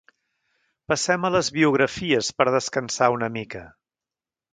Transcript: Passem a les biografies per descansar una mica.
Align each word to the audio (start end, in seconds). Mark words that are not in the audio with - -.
Passem 0.91 1.27
a 1.27 1.29
les 1.35 1.49
biografies 1.57 2.31
per 2.39 2.47
descansar 2.55 3.11
una 3.17 3.29
mica. 3.37 3.63